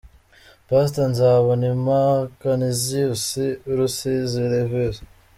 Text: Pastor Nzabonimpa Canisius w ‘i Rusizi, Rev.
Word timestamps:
Pastor 0.67 1.05
Nzabonimpa 1.11 1.99
Canisius 2.41 3.25
w 3.37 3.39
‘i 3.71 3.73
Rusizi, 3.77 4.41
Rev. 4.51 4.93